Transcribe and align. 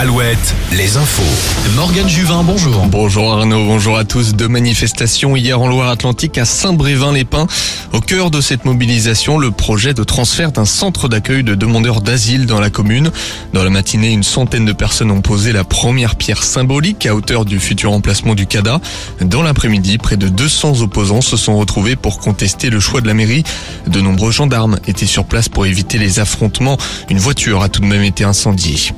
Alouette, 0.00 0.54
les 0.76 0.96
infos. 0.96 1.74
Morgane 1.74 2.08
Juvin, 2.08 2.44
bonjour. 2.44 2.86
Bonjour 2.86 3.32
Arnaud, 3.32 3.64
bonjour 3.64 3.98
à 3.98 4.04
tous. 4.04 4.32
Deux 4.32 4.46
manifestations 4.46 5.34
hier 5.34 5.60
en 5.60 5.66
Loire-Atlantique 5.66 6.38
à 6.38 6.44
Saint-Brévin-les-Pins. 6.44 7.48
Au 7.92 8.00
cœur 8.00 8.30
de 8.30 8.40
cette 8.40 8.64
mobilisation, 8.64 9.38
le 9.38 9.50
projet 9.50 9.94
de 9.94 10.04
transfert 10.04 10.52
d'un 10.52 10.66
centre 10.66 11.08
d'accueil 11.08 11.42
de 11.42 11.56
demandeurs 11.56 12.00
d'asile 12.00 12.46
dans 12.46 12.60
la 12.60 12.70
commune. 12.70 13.10
Dans 13.52 13.64
la 13.64 13.70
matinée, 13.70 14.12
une 14.12 14.22
centaine 14.22 14.64
de 14.64 14.72
personnes 14.72 15.10
ont 15.10 15.20
posé 15.20 15.50
la 15.50 15.64
première 15.64 16.14
pierre 16.14 16.44
symbolique 16.44 17.04
à 17.04 17.16
hauteur 17.16 17.44
du 17.44 17.58
futur 17.58 17.90
emplacement 17.90 18.36
du 18.36 18.46
CADA. 18.46 18.80
Dans 19.20 19.42
l'après-midi, 19.42 19.98
près 19.98 20.16
de 20.16 20.28
200 20.28 20.80
opposants 20.80 21.22
se 21.22 21.36
sont 21.36 21.58
retrouvés 21.58 21.96
pour 21.96 22.20
contester 22.20 22.70
le 22.70 22.78
choix 22.78 23.00
de 23.00 23.08
la 23.08 23.14
mairie. 23.14 23.42
De 23.88 24.00
nombreux 24.00 24.30
gendarmes 24.30 24.78
étaient 24.86 25.06
sur 25.06 25.24
place 25.24 25.48
pour 25.48 25.66
éviter 25.66 25.98
les 25.98 26.20
affrontements. 26.20 26.78
Une 27.10 27.18
voiture 27.18 27.62
a 27.62 27.68
tout 27.68 27.80
de 27.80 27.86
même 27.86 28.04
été 28.04 28.22
incendiée. 28.22 28.92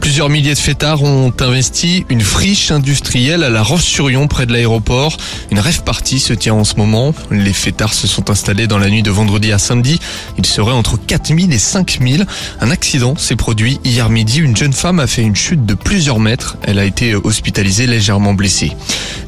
Plusieurs 0.00 0.28
milliers 0.28 0.45
de 0.54 0.60
fêtards 0.60 1.02
ont 1.02 1.32
investi 1.40 2.06
une 2.08 2.20
friche 2.20 2.70
industrielle 2.70 3.42
à 3.42 3.50
la 3.50 3.62
Roche-sur-Yon 3.62 4.28
près 4.28 4.46
de 4.46 4.52
l'aéroport. 4.52 5.16
Une 5.50 5.58
rêve 5.58 5.82
partie 5.82 6.20
se 6.20 6.32
tient 6.32 6.54
en 6.54 6.62
ce 6.62 6.76
moment. 6.76 7.14
Les 7.30 7.52
fêtards 7.52 7.94
se 7.94 8.06
sont 8.06 8.30
installés 8.30 8.66
dans 8.66 8.78
la 8.78 8.88
nuit 8.88 9.02
de 9.02 9.10
vendredi 9.10 9.50
à 9.52 9.58
samedi. 9.58 9.98
Il 10.38 10.46
serait 10.46 10.72
entre 10.72 10.98
4000 10.98 11.52
et 11.52 11.58
5000. 11.58 12.26
Un 12.60 12.70
accident 12.70 13.16
s'est 13.16 13.34
produit 13.34 13.80
hier 13.84 14.08
midi. 14.08 14.38
Une 14.38 14.56
jeune 14.56 14.72
femme 14.72 15.00
a 15.00 15.06
fait 15.06 15.22
une 15.22 15.34
chute 15.34 15.66
de 15.66 15.74
plusieurs 15.74 16.20
mètres. 16.20 16.56
Elle 16.62 16.78
a 16.78 16.84
été 16.84 17.14
hospitalisée 17.14 17.86
légèrement 17.86 18.34
blessée. 18.34 18.72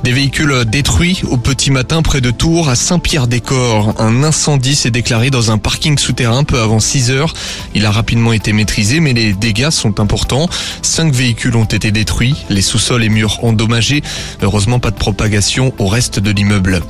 Des 0.05 0.13
véhicules 0.13 0.65
détruits 0.65 1.23
au 1.29 1.37
petit 1.37 1.71
matin 1.71 2.03
près 2.03 2.21
de 2.21 2.31
Tours 2.31 2.69
à 2.69 2.77
Saint-Pierre-des-Corps. 2.77 3.95
Un 3.99 4.23
incendie 4.23 4.77
s'est 4.77 4.93
déclaré 4.93 5.31
dans 5.31 5.51
un 5.51 5.59
parking 5.59 5.99
souterrain 5.99 6.45
peu 6.45 6.61
avant 6.61 6.79
6 6.79 7.11
heures. 7.11 7.35
Il 7.75 7.85
a 7.85 7.91
rapidement 7.91 8.33
été 8.33 8.53
maîtrisé 8.53 9.01
mais 9.01 9.13
les 9.13 9.33
dégâts 9.33 9.71
sont 9.71 10.01
importants. 10.01 10.49
Cinq 10.83 11.13
véhicules 11.13 11.57
ont 11.57 11.65
été 11.65 11.91
détruits, 11.91 12.37
les 12.49 12.63
sous-sols 12.63 13.03
et 13.03 13.09
murs 13.09 13.43
endommagés. 13.43 14.03
Heureusement, 14.41 14.79
pas 14.79 14.93
de 14.93 14.97
propagation 14.97 15.75
au 15.79 15.87
reste 15.87 16.21
de 16.21 16.31
l'immeuble. 16.31 16.81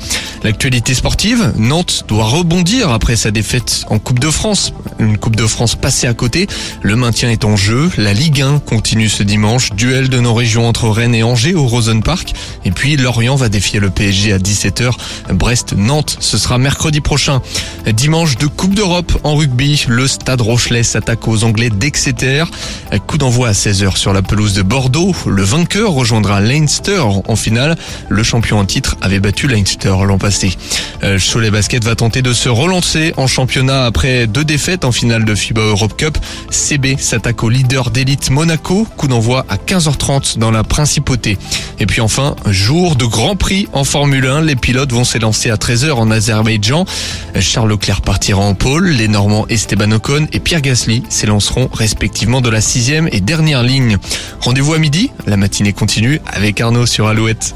L'actualité 0.45 0.95
sportive, 0.95 1.53
Nantes 1.57 2.05
doit 2.09 2.25
rebondir 2.25 2.91
après 2.91 3.17
sa 3.17 3.31
défaite 3.31 3.85
en 3.89 3.99
Coupe 3.99 4.19
de 4.19 4.31
France. 4.31 4.75
Une 4.99 5.17
Coupe 5.17 5.37
de 5.37 5.47
France 5.47 5.75
passée 5.75 6.07
à 6.07 6.15
côté. 6.15 6.47
Le 6.83 6.95
maintien 6.95 7.31
est 7.31 7.45
en 7.45 7.57
jeu. 7.57 7.91
La 7.97 8.13
Ligue 8.13 8.43
1 8.43 8.59
continue 8.61 9.09
ce 9.09 9.23
dimanche. 9.23 9.73
Duel 9.73 10.11
de 10.11 10.21
nos 10.21 10.35
régions 10.35 10.69
entre 10.69 10.89
Rennes 10.89 11.15
et 11.15 11.23
Angers 11.23 11.55
au 11.55 11.67
Rosen 11.67 12.03
Park. 12.03 12.35
Et 12.65 12.71
puis 12.71 12.98
Lorient 13.03 13.37
va 13.37 13.49
défier 13.49 13.81
le 13.81 13.91
PSG 13.91 14.33
à 14.33 14.39
17h. 14.39 14.91
Brest-Nantes, 15.33 16.17
ce 16.21 16.39
sera 16.39 16.59
mercredi 16.59 17.01
prochain. 17.01 17.41
Dimanche 17.87 18.37
de 18.37 18.47
Coupe 18.47 18.75
d'Europe 18.75 19.19
en 19.25 19.35
rugby. 19.35 19.85
Le 19.89 20.07
Stade 20.07 20.41
Rochelet 20.41 20.83
s'attaque 20.83 21.29
aux 21.29 21.45
Anglais 21.45 21.71
d'Exeter. 21.71 22.45
Coup 23.07 23.19
d'envoi 23.19 23.49
à 23.49 23.53
16h 23.53 23.97
sur 23.97 24.13
la 24.13 24.23
pelouse 24.23 24.55
de 24.55 24.63
Bordeaux. 24.63 25.15
Le 25.27 25.43
vainqueur 25.43 25.93
rejoindra 25.93 26.41
Leinster 26.41 27.03
en 27.27 27.37
finale. 27.37 27.77
Le 28.09 28.23
champion 28.23 28.59
en 28.59 28.65
titre 28.65 28.97
avait 29.01 29.21
battu 29.21 29.49
Leinster 29.49 29.95
l'an 30.05 30.19
passé. 30.19 30.57
Euh, 31.05 31.19
Cholet 31.19 31.51
Basket 31.51 31.85
va 31.85 31.95
tenter 31.95 32.23
de 32.23 32.33
se 32.33 32.49
relancer 32.49 33.13
en 33.17 33.27
championnat 33.27 33.85
après 33.85 34.27
deux 34.27 34.45
défaites 34.45 34.85
en 34.85 34.93
finale 34.93 35.25
de 35.25 35.35
FIBA 35.35 35.63
Europe 35.63 35.97
Cup. 35.97 36.19
CB 36.51 36.97
s'attaque 36.99 37.43
au 37.43 37.49
leader 37.49 37.91
d'élite 37.91 38.31
Monaco. 38.31 38.87
Coup 38.97 39.09
d'envoi 39.09 39.45
à 39.49 39.57
15h30 39.57 40.39
dans 40.39 40.51
la 40.51 40.65
principauté. 40.65 41.39
Et 41.79 41.87
puis 41.87 42.01
enfin, 42.01 42.35
jour 42.47 42.88
de 42.97 43.05
Grand 43.05 43.37
Prix 43.37 43.69
en 43.73 43.85
Formule 43.85 44.27
1. 44.27 44.43
Les 44.43 44.57
pilotes 44.57 44.93
vont 44.93 45.05
s'élancer 45.05 45.51
à 45.51 45.57
13h 45.57 45.93
en 45.93 46.11
Azerbaïdjan. 46.11 46.85
Charles 47.41 47.69
Leclerc 47.69 48.01
partira 48.01 48.41
en 48.41 48.55
pôle. 48.55 48.89
Les 48.89 49.09
Normands 49.09 49.47
Esteban 49.49 49.91
Ocon 49.93 50.27
et 50.33 50.41
Pierre 50.41 50.61
Gasly 50.61 51.03
s'élanceront 51.09 51.69
respectivement 51.73 52.41
de 52.41 52.49
la 52.49 52.61
sixième 52.61 53.09
et 53.13 53.21
dernière 53.21 53.63
ligne. 53.63 53.99
Rendez-vous 54.41 54.75
à 54.75 54.79
midi. 54.79 55.11
La 55.27 55.37
matinée 55.37 55.73
continue 55.73 56.21
avec 56.27 56.61
Arnaud 56.61 56.87
sur 56.87 57.09
Alouette. 57.09 57.55